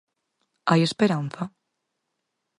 [0.69, 1.43] Hai esperanza?